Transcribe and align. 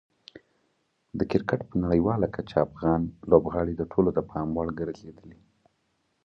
د 1.17 1.19
کرکټ 1.31 1.61
په 1.69 1.75
نړیواله 1.83 2.27
کچه 2.35 2.57
افغان 2.67 3.01
لوبغاړي 3.29 3.73
د 3.77 3.83
ټولو 3.91 4.09
د 4.17 4.19
پام 4.29 4.47
وړ 4.55 4.67
ګرځېدلي. 4.79 5.39